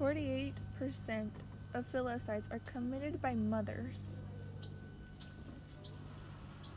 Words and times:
48% 0.00 1.30
of 1.74 1.90
filicides 1.90 2.52
are 2.52 2.60
committed 2.66 3.20
by 3.22 3.34
mothers. 3.34 4.20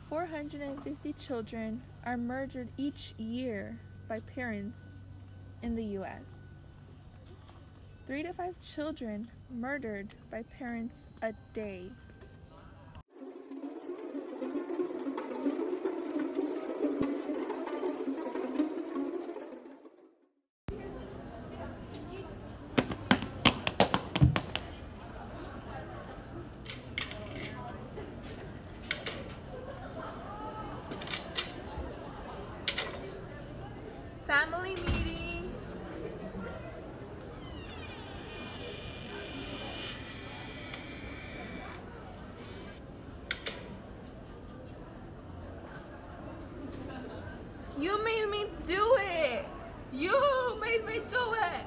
450 0.08 1.12
children 1.12 1.82
are 2.04 2.16
murdered 2.16 2.68
each 2.76 3.14
year 3.18 3.78
by 4.08 4.20
parents 4.20 4.90
in 5.62 5.76
the 5.76 5.84
US. 5.98 6.58
Three 8.06 8.22
to 8.22 8.32
five 8.32 8.54
children 8.60 9.28
murdered 9.54 10.08
by 10.30 10.42
parents 10.58 11.06
a 11.22 11.32
day. 11.52 11.90
You 47.80 48.04
made 48.04 48.28
me 48.28 48.44
do 48.66 48.96
it. 49.00 49.46
You 49.90 50.12
made 50.60 50.84
me 50.84 51.00
do 51.08 51.34
it. 51.34 51.64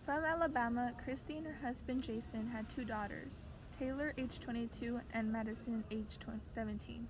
From 0.00 0.24
Alabama, 0.24 0.92
Christy 1.04 1.36
and 1.36 1.46
her 1.46 1.56
husband 1.62 2.02
Jason 2.02 2.48
had 2.48 2.68
two 2.68 2.84
daughters, 2.84 3.48
Taylor, 3.78 4.12
age 4.18 4.40
22, 4.40 5.00
and 5.12 5.30
Madison, 5.30 5.84
age 5.92 6.18
17. 6.48 7.06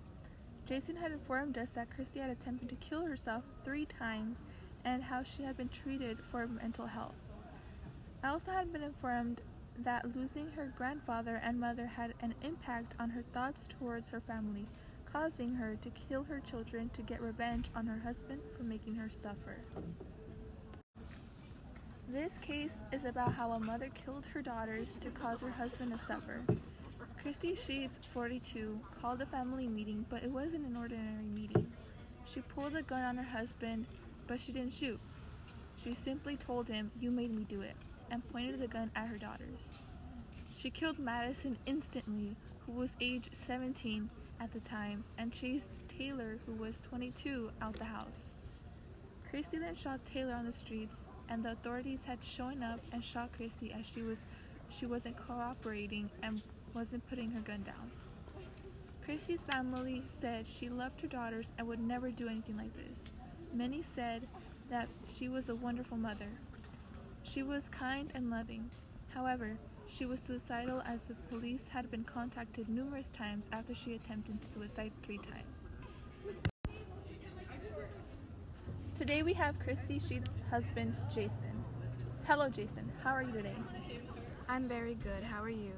Jason 0.67 0.97
had 0.97 1.13
informed 1.13 1.57
us 1.57 1.73
that 1.73 1.91
Christy 1.91 2.21
had 2.21 2.31
attempted 2.31 2.69
to 2.69 2.75
kill 2.77 3.07
herself 3.07 3.45
three 3.65 3.87
times 3.87 4.45
and 4.85 5.03
how 5.03 5.23
she 5.23 5.43
had 5.43 5.57
been 5.57 5.69
treated 5.69 6.19
for 6.19 6.47
mental 6.47 6.87
health. 6.87 7.17
I 8.23 8.29
also 8.29 8.53
had 8.53 8.73
been 8.73 8.83
informed 8.83 9.41
that 9.79 10.15
losing 10.15 10.51
her 10.53 10.73
grandfather 10.77 11.41
and 11.43 11.59
mother 11.59 11.87
had 11.87 12.15
an 12.21 12.35
impact 12.43 12.95
on 12.99 13.11
her 13.11 13.23
thoughts 13.33 13.67
towards 13.67 14.09
her 14.11 14.21
family, 14.21 14.67
causing 15.13 15.55
her 15.55 15.77
to 15.77 15.91
kill 15.91 16.25
her 16.25 16.41
children 16.41 16.91
to 16.95 17.03
get 17.03 17.21
revenge 17.21 17.71
on 17.75 17.87
her 17.87 17.99
husband 17.99 18.41
for 18.57 18.63
making 18.63 18.95
her 18.95 19.09
suffer. 19.09 19.57
This 22.09 22.39
case 22.39 22.79
is 22.93 23.05
about 23.05 23.33
how 23.33 23.53
a 23.53 23.61
mother 23.61 23.89
killed 24.05 24.27
her 24.35 24.43
daughters 24.43 24.99
to 25.03 25.11
cause 25.11 25.41
her 25.41 25.51
husband 25.51 25.93
to 25.93 25.99
suffer. 25.99 26.43
Christy 27.21 27.55
Sheets, 27.55 27.99
42, 28.13 28.79
called 29.01 29.23
a 29.23 29.27
family 29.27 29.67
meeting, 29.67 30.05
but 30.11 30.23
it 30.23 30.31
wasn't 30.31 30.67
an 30.67 30.77
ordinary 30.77 31.25
meeting. 31.25 31.67
She 32.27 32.41
pulled 32.43 32.77
a 32.77 32.83
gun 32.83 33.03
on 33.03 33.17
her 33.17 33.23
husband, 33.23 33.87
but 34.27 34.41
she 34.41 34.53
didn't 34.53 34.73
shoot. 34.73 35.01
She 35.77 35.95
simply 35.95 36.37
told 36.37 36.69
him, 36.69 36.91
You 36.99 37.11
made 37.11 37.31
me 37.31 37.45
do 37.45 37.63
it, 37.63 37.77
and 38.11 38.27
pointed 38.31 38.61
the 38.61 38.69
gun 38.69 38.91
at 38.95 39.09
her 39.09 39.19
daughters. 39.19 39.73
She 40.53 40.71
killed 40.71 40.99
Madison 40.99 41.59
instantly, 41.67 42.37
who 42.67 42.73
was 42.73 42.97
age 43.01 43.29
17 43.33 44.09
at 44.41 44.53
the 44.53 44.61
time, 44.61 45.05
and 45.19 45.33
chased 45.33 45.69
Taylor, 45.89 46.39
who 46.47 46.55
was 46.55 46.81
22, 46.81 47.51
out 47.61 47.79
the 47.79 47.85
house. 47.85 48.37
Christy 49.31 49.59
then 49.59 49.75
shot 49.75 50.05
Taylor 50.05 50.35
on 50.35 50.47
the 50.47 50.53
streets, 50.53 51.07
and 51.29 51.45
the 51.45 51.53
authorities 51.53 52.05
had 52.05 52.23
shown 52.23 52.63
up 52.63 52.81
and 52.93 53.03
shot 53.03 53.33
Christy 53.33 53.73
as 53.73 53.87
she 53.87 54.03
was 54.03 54.25
she 54.71 54.87
wasn't 54.87 55.17
cooperating 55.17 56.11
and 56.23 56.43
wasn't 56.75 57.07
putting 57.09 57.31
her 57.33 57.41
gun 57.41 57.63
down. 57.63 57.91
Christy's 59.05 59.43
family 59.45 60.03
said 60.07 60.47
she 60.47 60.71
loved 60.71 61.01
her 61.03 61.09
daughters 61.09 61.53
and 61.59 61.67
would 61.69 61.81
never 61.81 62.11
do 62.11 62.29
anything 62.29 62.57
like 62.57 62.75
this. 62.75 63.14
Many 63.55 63.83
said 63.83 64.27
that 64.69 64.89
she 65.05 65.29
was 65.29 65.49
a 65.49 65.55
wonderful 65.55 65.97
mother. 65.97 66.27
She 67.23 67.45
was 67.45 67.69
kind 67.69 68.11
and 68.13 68.29
loving. 68.29 68.69
However, 69.15 69.57
she 69.87 70.07
was 70.07 70.19
suicidal 70.19 70.83
as 70.85 71.05
the 71.05 71.15
police 71.31 71.69
had 71.69 71.89
been 71.89 72.03
contacted 72.03 72.69
numerous 72.69 73.11
times 73.11 73.49
after 73.53 73.73
she 73.73 73.95
attempted 73.95 74.45
suicide 74.45 74.91
three 75.05 75.19
times. 75.19 75.73
Today 78.97 79.23
we 79.23 79.33
have 79.35 79.57
Christy 79.61 80.01
Sheets' 80.01 80.35
husband, 80.51 80.97
Jason. 81.15 81.65
Hello, 82.25 82.49
Jason. 82.49 82.91
How 83.05 83.13
are 83.13 83.23
you 83.23 83.33
today? 83.33 83.57
I'm 84.49 84.67
very 84.67 84.97
good. 84.97 85.23
How 85.23 85.41
are 85.41 85.49
you? 85.49 85.75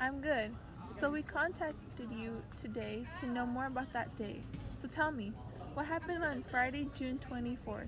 I'm 0.00 0.20
good. 0.20 0.54
So 0.92 1.10
we 1.10 1.22
contacted 1.22 2.12
you 2.12 2.40
today 2.56 3.04
to 3.18 3.26
know 3.26 3.46
more 3.46 3.66
about 3.66 3.92
that 3.94 4.14
day. 4.14 4.42
So 4.76 4.86
tell 4.86 5.10
me, 5.10 5.32
what 5.76 5.84
happened 5.84 6.24
on 6.24 6.42
Friday, 6.50 6.88
June 6.94 7.18
24th? 7.18 7.84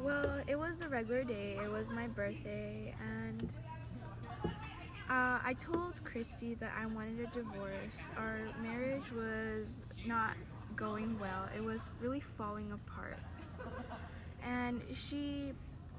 Well, 0.00 0.40
it 0.46 0.58
was 0.58 0.80
a 0.80 0.88
regular 0.88 1.22
day. 1.22 1.58
It 1.62 1.70
was 1.70 1.90
my 1.90 2.06
birthday, 2.06 2.94
and 2.98 3.52
uh, 5.10 5.38
I 5.44 5.54
told 5.58 6.02
Christy 6.04 6.54
that 6.54 6.72
I 6.80 6.86
wanted 6.86 7.20
a 7.20 7.26
divorce. 7.26 8.10
Our 8.16 8.38
marriage 8.62 9.12
was 9.14 9.84
not 10.06 10.34
going 10.76 11.18
well, 11.18 11.50
it 11.54 11.62
was 11.62 11.90
really 12.00 12.20
falling 12.38 12.72
apart. 12.72 13.18
And 14.42 14.80
she 14.94 15.52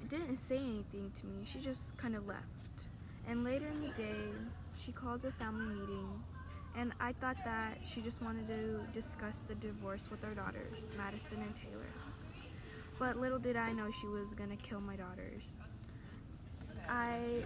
didn't 0.09 0.38
say 0.38 0.57
anything 0.57 1.11
to 1.13 1.27
me, 1.27 1.44
she 1.45 1.59
just 1.59 1.95
kind 1.97 2.15
of 2.15 2.25
left. 2.25 2.88
And 3.29 3.44
later 3.44 3.67
in 3.67 3.81
the 3.83 3.89
day, 3.89 4.31
she 4.75 4.91
called 4.91 5.23
a 5.23 5.31
family 5.31 5.75
meeting, 5.75 6.23
and 6.75 6.94
I 7.00 7.13
thought 7.13 7.38
that 7.45 7.78
she 7.85 8.01
just 8.01 8.22
wanted 8.22 8.47
to 8.47 8.79
discuss 8.94 9.39
the 9.39 9.56
divorce 9.56 10.09
with 10.09 10.23
our 10.23 10.34
daughters, 10.34 10.91
Madison 10.97 11.41
and 11.41 11.56
Taylor. 11.56 11.91
But 13.00 13.17
little 13.17 13.39
did 13.39 13.56
I 13.56 13.72
know 13.72 13.91
she 13.91 14.07
was 14.07 14.34
gonna 14.34 14.57
kill 14.57 14.81
my 14.81 14.95
daughters. 14.95 15.57
I 16.89 17.45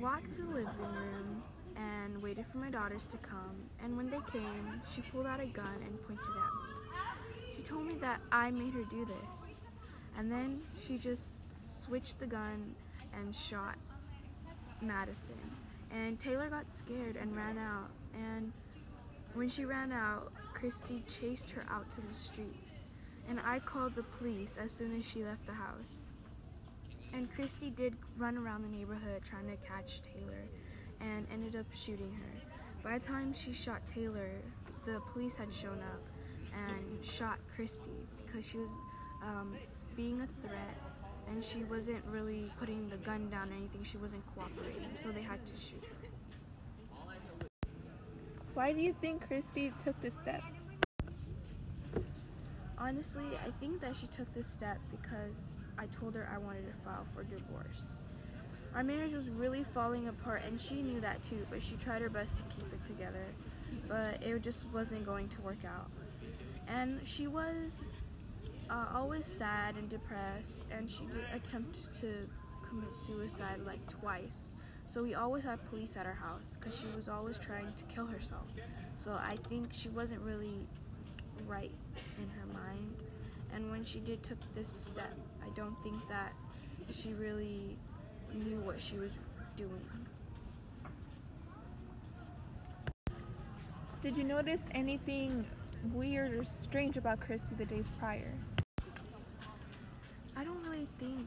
walked 0.00 0.32
to 0.34 0.42
the 0.42 0.48
living 0.48 0.78
room 0.80 1.42
and 1.76 2.22
waited 2.22 2.46
for 2.46 2.58
my 2.58 2.70
daughters 2.70 3.06
to 3.06 3.16
come, 3.18 3.56
and 3.82 3.96
when 3.96 4.10
they 4.10 4.20
came, 4.30 4.82
she 4.90 5.02
pulled 5.02 5.26
out 5.26 5.40
a 5.40 5.46
gun 5.46 5.76
and 5.84 6.02
pointed 6.06 6.24
at 6.30 6.52
me. 6.54 7.54
She 7.54 7.62
told 7.62 7.86
me 7.86 7.94
that 8.00 8.20
I 8.30 8.50
made 8.50 8.72
her 8.74 8.84
do 8.84 9.04
this, 9.04 9.56
and 10.18 10.30
then 10.30 10.60
she 10.78 10.98
just 10.98 11.82
switched 11.84 12.18
the 12.18 12.26
gun 12.26 12.74
and 13.14 13.34
shot 13.34 13.76
Madison. 14.80 15.40
And 15.90 16.18
Taylor 16.18 16.48
got 16.48 16.70
scared 16.70 17.16
and 17.16 17.36
ran 17.36 17.58
out, 17.58 17.90
and 18.14 18.52
when 19.34 19.48
she 19.48 19.64
ran 19.64 19.92
out, 19.92 20.32
Christy 20.52 21.02
chased 21.08 21.50
her 21.52 21.64
out 21.70 21.90
to 21.92 22.00
the 22.00 22.12
streets, 22.12 22.78
and 23.28 23.40
I 23.40 23.58
called 23.58 23.94
the 23.94 24.02
police 24.02 24.56
as 24.62 24.70
soon 24.70 24.98
as 24.98 25.08
she 25.08 25.24
left 25.24 25.46
the 25.46 25.52
house. 25.52 26.04
And 27.14 27.32
Christy 27.34 27.70
did 27.70 27.94
run 28.16 28.36
around 28.36 28.62
the 28.62 28.68
neighborhood 28.68 29.22
trying 29.24 29.46
to 29.46 29.56
catch 29.66 30.02
Taylor 30.02 30.44
and 31.00 31.26
ended 31.32 31.56
up 31.56 31.66
shooting 31.74 32.12
her. 32.12 32.52
By 32.82 32.98
the 32.98 33.06
time 33.06 33.34
she 33.34 33.52
shot 33.52 33.86
Taylor, 33.86 34.30
the 34.84 35.00
police 35.12 35.36
had 35.36 35.52
shown 35.52 35.78
up 35.92 36.02
and 36.68 37.04
shot 37.04 37.38
Christy 37.54 38.06
because 38.24 38.48
she 38.48 38.58
was 38.58 38.70
um, 39.22 39.54
being 39.96 40.20
a 40.20 40.26
threat 40.26 40.78
and 41.28 41.42
she 41.42 41.64
wasn't 41.64 42.04
really 42.06 42.50
putting 42.58 42.88
the 42.88 42.96
gun 42.98 43.28
down 43.30 43.50
or 43.50 43.56
anything. 43.56 43.82
She 43.84 43.96
wasn't 43.96 44.22
cooperating, 44.34 44.90
so 45.00 45.10
they 45.10 45.22
had 45.22 45.44
to 45.46 45.56
shoot 45.56 45.82
her. 45.84 46.01
Why 48.54 48.72
do 48.72 48.80
you 48.80 48.92
think 48.92 49.26
Christy 49.26 49.72
took 49.82 49.98
this 50.02 50.14
step? 50.14 50.42
Honestly, 52.76 53.24
I 53.46 53.50
think 53.60 53.80
that 53.80 53.96
she 53.96 54.06
took 54.08 54.32
this 54.34 54.46
step 54.46 54.78
because 54.90 55.38
I 55.78 55.86
told 55.86 56.14
her 56.16 56.28
I 56.30 56.36
wanted 56.36 56.66
to 56.66 56.74
file 56.84 57.06
for 57.14 57.24
divorce. 57.24 58.02
Our 58.74 58.84
marriage 58.84 59.14
was 59.14 59.30
really 59.30 59.64
falling 59.72 60.08
apart 60.08 60.42
and 60.46 60.60
she 60.60 60.82
knew 60.82 61.00
that 61.00 61.22
too, 61.22 61.46
but 61.50 61.62
she 61.62 61.76
tried 61.76 62.02
her 62.02 62.10
best 62.10 62.36
to 62.36 62.42
keep 62.54 62.70
it 62.72 62.84
together. 62.84 63.24
But 63.88 64.22
it 64.22 64.42
just 64.42 64.66
wasn't 64.66 65.06
going 65.06 65.28
to 65.28 65.40
work 65.40 65.64
out. 65.66 65.90
And 66.68 67.00
she 67.04 67.28
was 67.28 67.90
uh, 68.68 68.86
always 68.94 69.24
sad 69.24 69.76
and 69.76 69.88
depressed, 69.88 70.64
and 70.70 70.88
she 70.90 71.04
did 71.06 71.24
attempt 71.34 71.94
to 72.00 72.28
commit 72.68 72.94
suicide 73.06 73.60
like 73.64 73.80
twice. 73.88 74.54
So 74.92 75.02
we 75.02 75.14
always 75.14 75.42
had 75.42 75.58
police 75.70 75.96
at 75.96 76.04
our 76.04 76.12
house 76.12 76.58
because 76.60 76.78
she 76.78 76.84
was 76.94 77.08
always 77.08 77.38
trying 77.38 77.72
to 77.78 77.84
kill 77.84 78.04
herself. 78.04 78.44
So 78.94 79.12
I 79.12 79.38
think 79.48 79.72
she 79.72 79.88
wasn't 79.88 80.20
really 80.20 80.66
right 81.46 81.70
in 82.18 82.28
her 82.28 82.46
mind. 82.52 82.96
And 83.54 83.70
when 83.70 83.84
she 83.86 84.00
did 84.00 84.22
took 84.22 84.36
this 84.54 84.68
step, 84.68 85.14
I 85.42 85.48
don't 85.56 85.74
think 85.82 85.96
that 86.10 86.34
she 86.90 87.14
really 87.14 87.78
knew 88.34 88.58
what 88.58 88.82
she 88.82 88.98
was 88.98 89.12
doing. 89.56 89.80
Did 94.02 94.14
you 94.14 94.24
notice 94.24 94.66
anything 94.72 95.46
weird 95.94 96.34
or 96.34 96.44
strange 96.44 96.98
about 96.98 97.18
Christy 97.18 97.54
the 97.54 97.64
days 97.64 97.88
prior? 97.98 98.34
I 100.36 100.44
don't 100.44 100.62
really 100.62 100.86
think 100.98 101.26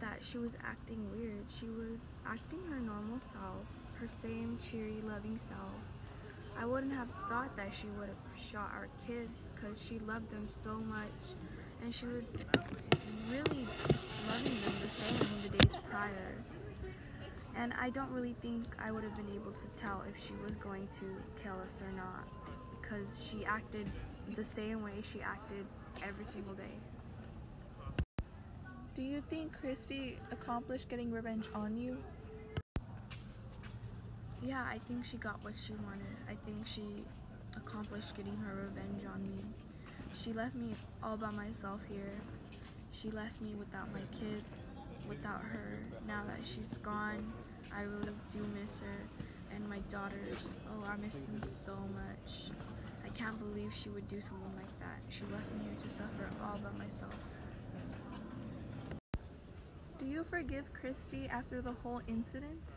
that 0.00 0.18
she 0.20 0.38
was 0.38 0.56
acting 0.64 1.10
weird. 1.12 1.44
She 1.48 1.66
was 1.66 2.00
acting 2.26 2.60
her 2.70 2.80
normal 2.80 3.20
self, 3.20 3.66
her 4.00 4.08
same 4.08 4.58
cheery, 4.58 5.02
loving 5.06 5.38
self. 5.38 5.74
I 6.58 6.66
wouldn't 6.66 6.92
have 6.92 7.08
thought 7.28 7.56
that 7.56 7.74
she 7.74 7.86
would 7.98 8.08
have 8.08 8.38
shot 8.38 8.70
our 8.74 8.88
kids 9.06 9.52
because 9.54 9.82
she 9.82 9.98
loved 10.00 10.30
them 10.30 10.46
so 10.48 10.74
much 10.74 11.06
and 11.82 11.94
she 11.94 12.06
was 12.06 12.24
really 13.30 13.66
loving 14.28 14.56
them 14.60 14.74
the 14.82 14.88
same 14.88 15.28
the 15.42 15.58
days 15.58 15.76
prior. 15.90 16.34
And 17.56 17.72
I 17.80 17.90
don't 17.90 18.10
really 18.10 18.36
think 18.42 18.64
I 18.78 18.92
would 18.92 19.04
have 19.04 19.16
been 19.16 19.34
able 19.34 19.52
to 19.52 19.66
tell 19.68 20.02
if 20.08 20.22
she 20.22 20.34
was 20.44 20.56
going 20.56 20.88
to 20.98 21.42
kill 21.42 21.58
us 21.60 21.82
or 21.82 21.92
not 21.96 22.26
because 22.80 23.28
she 23.30 23.44
acted 23.44 23.90
the 24.34 24.44
same 24.44 24.82
way 24.82 24.92
she 25.02 25.20
acted 25.20 25.66
every 26.02 26.24
single 26.24 26.54
day. 26.54 26.78
Do 29.00 29.06
you 29.06 29.22
think 29.30 29.58
Christy 29.58 30.18
accomplished 30.30 30.90
getting 30.90 31.10
revenge 31.10 31.46
on 31.54 31.74
you? 31.74 31.96
Yeah, 34.42 34.62
I 34.62 34.78
think 34.86 35.06
she 35.06 35.16
got 35.16 35.42
what 35.42 35.54
she 35.56 35.72
wanted. 35.72 36.14
I 36.28 36.34
think 36.44 36.66
she 36.66 36.84
accomplished 37.56 38.14
getting 38.14 38.36
her 38.36 38.56
revenge 38.56 39.06
on 39.10 39.22
me. 39.22 39.42
She 40.14 40.34
left 40.34 40.54
me 40.54 40.74
all 41.02 41.16
by 41.16 41.30
myself 41.30 41.80
here. 41.88 42.12
She 42.92 43.10
left 43.10 43.40
me 43.40 43.54
without 43.54 43.90
my 43.90 44.02
kids, 44.20 44.44
without 45.08 45.40
her. 45.44 45.78
Now 46.06 46.24
that 46.26 46.44
she's 46.44 46.76
gone, 46.82 47.32
I 47.74 47.84
really 47.84 48.12
do 48.30 48.46
miss 48.60 48.80
her. 48.80 49.24
And 49.56 49.66
my 49.66 49.78
daughters, 49.88 50.42
oh, 50.68 50.86
I 50.86 50.98
miss 50.98 51.14
them 51.14 51.40
so 51.48 51.72
much. 51.72 52.50
I 53.02 53.08
can't 53.16 53.38
believe 53.38 53.72
she 53.72 53.88
would 53.88 54.08
do 54.10 54.20
something 54.20 54.52
like 54.56 54.78
that. 54.80 55.00
She 55.08 55.22
left 55.32 55.50
me 55.54 55.64
here 55.64 55.80
to 55.84 55.88
suffer 55.88 56.28
all 56.44 56.58
by 56.58 56.76
myself. 56.76 57.14
Do 60.00 60.06
you 60.06 60.24
forgive 60.24 60.72
Christy 60.72 61.28
after 61.28 61.60
the 61.60 61.72
whole 61.72 62.00
incident? 62.08 62.72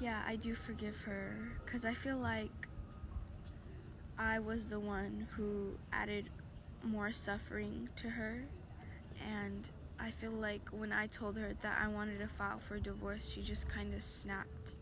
Yeah, 0.00 0.20
I 0.26 0.34
do 0.34 0.56
forgive 0.56 0.96
her 1.02 1.36
because 1.64 1.84
I 1.84 1.94
feel 1.94 2.16
like 2.16 2.66
I 4.18 4.40
was 4.40 4.66
the 4.66 4.80
one 4.80 5.28
who 5.36 5.78
added 5.92 6.30
more 6.82 7.12
suffering 7.12 7.88
to 7.98 8.10
her. 8.10 8.42
And 9.24 9.68
I 10.00 10.10
feel 10.10 10.32
like 10.32 10.68
when 10.72 10.92
I 10.92 11.06
told 11.06 11.36
her 11.36 11.52
that 11.62 11.78
I 11.80 11.86
wanted 11.86 12.18
to 12.18 12.26
file 12.26 12.58
for 12.58 12.80
divorce, 12.80 13.30
she 13.32 13.42
just 13.42 13.68
kind 13.68 13.94
of 13.94 14.02
snapped 14.02 14.74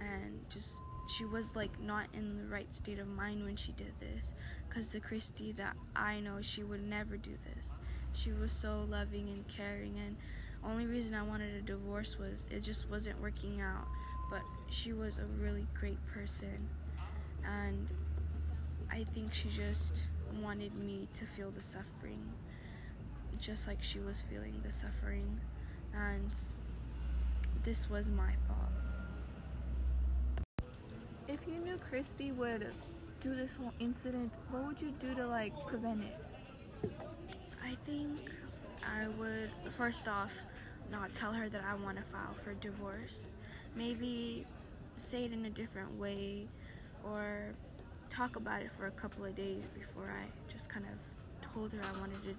and 0.00 0.38
just 0.48 0.74
she 1.16 1.24
was 1.24 1.46
like 1.56 1.80
not 1.80 2.06
in 2.14 2.38
the 2.38 2.46
right 2.46 2.72
state 2.72 3.00
of 3.00 3.08
mind 3.08 3.44
when 3.44 3.56
she 3.56 3.72
did 3.72 3.94
this 3.98 4.32
because 4.68 4.86
the 4.90 5.00
Christy 5.00 5.50
that 5.58 5.74
I 5.96 6.20
know 6.20 6.40
she 6.40 6.62
would 6.62 6.84
never 6.84 7.16
do 7.16 7.32
this 7.52 7.66
she 8.12 8.32
was 8.32 8.52
so 8.52 8.86
loving 8.88 9.28
and 9.28 9.46
caring 9.48 9.94
and 10.04 10.16
only 10.64 10.86
reason 10.86 11.14
I 11.14 11.22
wanted 11.22 11.54
a 11.54 11.60
divorce 11.60 12.16
was 12.18 12.46
it 12.50 12.60
just 12.60 12.88
wasn't 12.90 13.20
working 13.20 13.60
out 13.60 13.86
but 14.30 14.42
she 14.70 14.92
was 14.92 15.18
a 15.18 15.42
really 15.42 15.66
great 15.78 16.04
person 16.06 16.68
and 17.44 17.88
I 18.90 19.04
think 19.14 19.32
she 19.32 19.48
just 19.48 20.02
wanted 20.42 20.74
me 20.74 21.08
to 21.14 21.24
feel 21.36 21.50
the 21.50 21.62
suffering 21.62 22.22
just 23.40 23.66
like 23.66 23.82
she 23.82 24.00
was 24.00 24.22
feeling 24.28 24.60
the 24.64 24.72
suffering 24.72 25.40
and 25.94 26.30
this 27.64 27.88
was 27.88 28.06
my 28.06 28.32
fault. 28.46 28.70
If 31.28 31.46
you 31.46 31.58
knew 31.58 31.76
Christy 31.76 32.32
would 32.32 32.66
do 33.20 33.34
this 33.34 33.56
whole 33.56 33.72
incident, 33.78 34.32
what 34.50 34.66
would 34.66 34.80
you 34.80 34.92
do 34.98 35.14
to 35.14 35.26
like 35.26 35.52
prevent 35.66 36.02
it? 36.02 36.27
I 37.88 37.90
think 37.90 38.30
I 38.82 39.08
would 39.18 39.50
first 39.78 40.08
off 40.08 40.32
not 40.90 41.14
tell 41.14 41.32
her 41.32 41.48
that 41.48 41.62
I 41.64 41.74
want 41.74 41.96
to 41.96 42.02
file 42.04 42.34
for 42.44 42.52
divorce. 42.54 43.22
Maybe 43.74 44.46
say 44.96 45.24
it 45.24 45.32
in 45.32 45.46
a 45.46 45.50
different 45.50 45.98
way 45.98 46.48
or 47.02 47.54
talk 48.10 48.36
about 48.36 48.60
it 48.60 48.70
for 48.76 48.88
a 48.88 48.90
couple 48.90 49.24
of 49.24 49.34
days 49.34 49.64
before 49.74 50.10
I 50.10 50.26
just 50.52 50.68
kind 50.68 50.84
of 50.84 51.52
told 51.54 51.72
her 51.72 51.80
I 51.80 51.98
wanted 52.00 52.22
to 52.24 52.34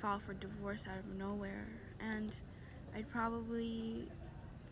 file 0.00 0.20
for 0.24 0.32
divorce 0.34 0.84
out 0.90 0.98
of 0.98 1.06
nowhere. 1.18 1.66
And 2.00 2.34
I'd 2.96 3.10
probably 3.10 4.08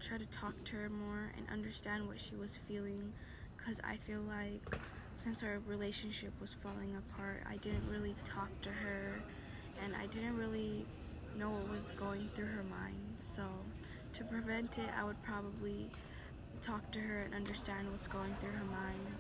try 0.01 0.17
to 0.17 0.27
talk 0.27 0.55
to 0.65 0.77
her 0.77 0.89
more 0.89 1.31
and 1.37 1.47
understand 1.53 2.07
what 2.07 2.19
she 2.19 2.37
was 2.37 2.53
feeling 2.67 3.13
because 3.57 3.79
I 3.85 3.97
feel 3.97 4.21
like 4.21 4.81
since 5.23 5.43
our 5.43 5.59
relationship 5.67 6.33
was 6.41 6.51
falling 6.63 6.97
apart, 6.97 7.43
I 7.51 7.57
didn't 7.59 7.87
really 7.91 8.15
talk 8.25 8.49
to 8.63 8.71
her 8.71 9.23
and 9.83 9.95
I 9.97 10.07
didn't 10.07 10.37
really 10.37 10.85
know 11.39 11.51
what 11.51 11.71
was 11.71 11.93
going 11.93 12.29
through 12.35 12.47
her 12.47 12.65
mind. 12.65 12.97
So 13.21 13.43
to 14.15 14.25
prevent 14.25 14.79
it, 14.79 14.89
I 14.99 15.05
would 15.05 15.23
probably 15.23 15.91
talk 16.61 16.91
to 16.93 16.99
her 17.01 17.23
and 17.23 17.35
understand 17.35 17.91
what's 17.91 18.07
going 18.07 18.35
through 18.41 18.53
her 18.53 18.65
mind 18.65 19.17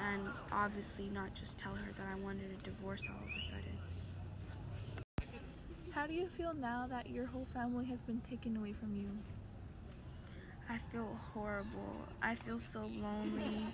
and 0.00 0.28
obviously 0.50 1.08
not 1.08 1.34
just 1.34 1.58
tell 1.58 1.74
her 1.74 1.92
that 1.96 2.06
I 2.10 2.14
wanted 2.16 2.50
a 2.58 2.62
divorce 2.64 3.02
all 3.08 3.22
of 3.22 3.36
a 3.36 3.40
sudden. 3.40 3.78
How 5.90 6.06
do 6.06 6.14
you 6.14 6.28
feel 6.28 6.54
now 6.54 6.86
that 6.88 7.10
your 7.10 7.26
whole 7.26 7.46
family 7.52 7.84
has 7.86 8.00
been 8.02 8.20
taken 8.20 8.56
away 8.56 8.72
from 8.72 8.96
you? 8.96 9.10
I 10.68 10.78
feel 10.92 11.18
horrible. 11.34 11.96
I 12.22 12.36
feel 12.36 12.60
so 12.60 12.88
lonely. 13.02 13.66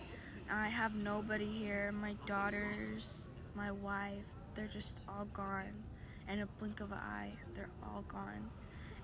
I 0.51 0.69
have 0.69 0.95
nobody 0.95 1.47
here. 1.47 1.93
My 1.93 2.15
daughters, 2.25 3.29
my 3.55 3.71
wife, 3.71 4.25
they're 4.55 4.67
just 4.67 5.01
all 5.09 5.27
gone. 5.33 5.85
In 6.29 6.41
a 6.41 6.47
blink 6.59 6.81
of 6.81 6.91
an 6.93 6.99
eye, 6.99 7.33
they're 7.55 7.71
all 7.83 8.03
gone. 8.09 8.51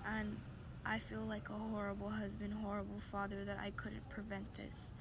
And 0.06 0.36
I 0.84 0.98
feel 0.98 1.20
like 1.20 1.48
a 1.48 1.52
horrible 1.52 2.10
husband, 2.10 2.52
horrible 2.62 3.00
father 3.10 3.44
that 3.44 3.58
I 3.62 3.70
couldn't 3.70 4.08
prevent 4.08 4.52
this. 4.56 4.92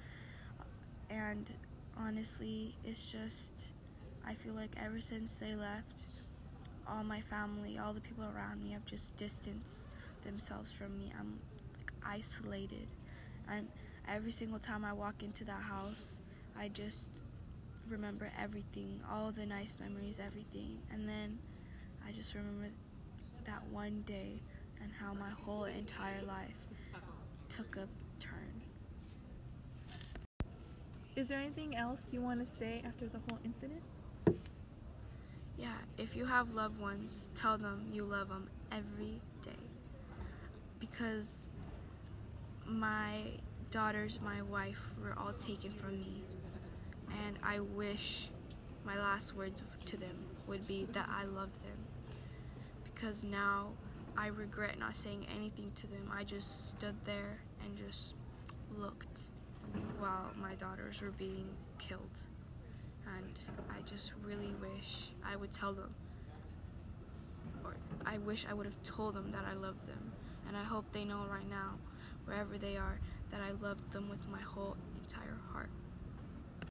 And 1.09 1.49
honestly, 1.97 2.75
it's 2.83 3.11
just, 3.11 3.53
I 4.25 4.35
feel 4.35 4.53
like 4.53 4.71
ever 4.83 5.01
since 5.01 5.35
they 5.35 5.55
left, 5.55 6.03
all 6.87 7.03
my 7.03 7.21
family, 7.21 7.77
all 7.77 7.93
the 7.93 8.01
people 8.01 8.25
around 8.25 8.63
me 8.63 8.71
have 8.71 8.85
just 8.85 9.15
distanced 9.17 9.87
themselves 10.23 10.71
from 10.71 10.97
me. 10.97 11.11
I'm 11.19 11.39
like 11.77 11.91
isolated. 12.05 12.87
And 13.49 13.67
every 14.07 14.31
single 14.31 14.59
time 14.59 14.85
I 14.85 14.93
walk 14.93 15.23
into 15.23 15.43
that 15.45 15.61
house, 15.61 16.19
I 16.57 16.67
just 16.67 17.23
remember 17.89 18.31
everything, 18.39 18.99
all 19.11 19.31
the 19.31 19.45
nice 19.45 19.75
memories, 19.79 20.19
everything. 20.23 20.77
And 20.91 21.07
then 21.09 21.39
I 22.07 22.11
just 22.11 22.33
remember 22.33 22.67
that 23.45 23.61
one 23.71 24.03
day 24.05 24.41
and 24.81 24.91
how 24.91 25.13
my 25.13 25.29
whole 25.29 25.65
entire 25.65 26.21
life 26.23 26.55
took 27.49 27.75
a 27.77 27.87
turn. 28.19 28.61
Is 31.15 31.27
there 31.27 31.39
anything 31.39 31.75
else 31.75 32.13
you 32.13 32.21
want 32.21 32.39
to 32.39 32.45
say 32.45 32.81
after 32.85 33.07
the 33.07 33.19
whole 33.29 33.39
incident? 33.43 33.81
Yeah, 35.57 35.75
if 35.97 36.15
you 36.15 36.25
have 36.25 36.51
loved 36.51 36.79
ones, 36.79 37.29
tell 37.35 37.57
them 37.57 37.85
you 37.91 38.03
love 38.03 38.29
them 38.29 38.49
every 38.71 39.21
day. 39.43 39.51
Because 40.79 41.49
my 42.65 43.23
daughters, 43.69 44.19
my 44.21 44.41
wife 44.41 44.79
were 45.01 45.13
all 45.17 45.33
taken 45.33 45.71
from 45.71 45.99
me. 45.99 46.23
And 47.25 47.37
I 47.43 47.59
wish 47.59 48.29
my 48.85 48.97
last 48.97 49.35
words 49.35 49.61
to 49.85 49.97
them 49.97 50.25
would 50.47 50.65
be 50.67 50.87
that 50.93 51.09
I 51.09 51.25
love 51.25 51.51
them. 51.61 51.80
Because 53.01 53.23
now 53.23 53.69
I 54.15 54.27
regret 54.27 54.77
not 54.77 54.95
saying 54.95 55.25
anything 55.35 55.71
to 55.77 55.87
them. 55.87 56.11
I 56.15 56.23
just 56.23 56.69
stood 56.69 56.93
there 57.03 57.39
and 57.63 57.75
just 57.75 58.13
looked 58.77 59.21
while 59.97 60.29
my 60.39 60.53
daughters 60.53 61.01
were 61.01 61.09
being 61.09 61.47
killed. 61.79 62.19
And 63.07 63.39
I 63.71 63.81
just 63.89 64.11
really 64.23 64.53
wish 64.61 65.07
I 65.25 65.35
would 65.35 65.51
tell 65.51 65.73
them, 65.73 65.95
or 67.63 67.75
I 68.05 68.19
wish 68.19 68.45
I 68.47 68.53
would 68.53 68.67
have 68.67 68.83
told 68.83 69.15
them 69.15 69.31
that 69.31 69.45
I 69.49 69.55
love 69.55 69.83
them. 69.87 70.11
And 70.47 70.55
I 70.55 70.63
hope 70.63 70.85
they 70.91 71.03
know 71.03 71.25
right 71.27 71.49
now, 71.49 71.79
wherever 72.25 72.59
they 72.59 72.77
are, 72.77 72.99
that 73.31 73.41
I 73.41 73.49
love 73.65 73.91
them 73.91 74.09
with 74.09 74.29
my 74.29 74.41
whole 74.41 74.77
entire 75.01 75.39
heart. 75.51 75.71